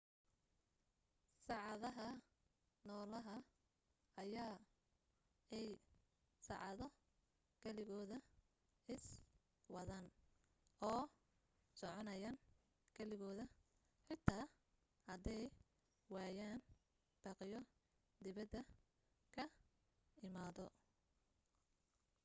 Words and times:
saacadaha 1.47 2.07
nolaha 2.87 3.35
ayaa 4.21 4.57
ay 5.57 5.67
saacado 6.47 6.85
keligooda 7.61 8.17
iswadaan 8.95 10.05
oo 10.89 11.01
soconayaan 11.79 12.37
keligooda 12.95 13.45
xitaa 14.05 14.43
haday 15.07 15.43
waayaan 16.13 16.59
baaqyo 17.23 17.59
dibadda 18.23 18.59
ka 19.35 19.43
imaado 20.25 20.65